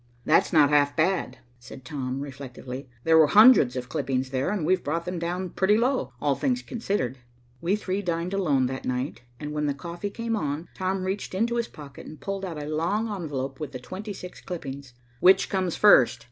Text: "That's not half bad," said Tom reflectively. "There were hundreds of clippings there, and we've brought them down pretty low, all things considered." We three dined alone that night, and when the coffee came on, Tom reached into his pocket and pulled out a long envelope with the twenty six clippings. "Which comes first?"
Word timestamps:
"That's 0.25 0.51
not 0.51 0.71
half 0.71 0.95
bad," 0.95 1.37
said 1.59 1.85
Tom 1.85 2.21
reflectively. 2.21 2.89
"There 3.03 3.19
were 3.19 3.27
hundreds 3.27 3.75
of 3.75 3.87
clippings 3.87 4.31
there, 4.31 4.49
and 4.49 4.65
we've 4.65 4.83
brought 4.83 5.05
them 5.05 5.19
down 5.19 5.51
pretty 5.51 5.77
low, 5.77 6.11
all 6.19 6.33
things 6.33 6.63
considered." 6.63 7.19
We 7.61 7.75
three 7.75 8.01
dined 8.01 8.33
alone 8.33 8.65
that 8.65 8.83
night, 8.83 9.21
and 9.39 9.53
when 9.53 9.67
the 9.67 9.75
coffee 9.75 10.09
came 10.09 10.35
on, 10.35 10.69
Tom 10.73 11.03
reached 11.03 11.35
into 11.35 11.57
his 11.57 11.67
pocket 11.67 12.07
and 12.07 12.19
pulled 12.19 12.43
out 12.45 12.57
a 12.59 12.65
long 12.67 13.07
envelope 13.13 13.59
with 13.59 13.73
the 13.73 13.79
twenty 13.79 14.11
six 14.11 14.41
clippings. 14.41 14.95
"Which 15.19 15.49
comes 15.51 15.75
first?" 15.75 16.19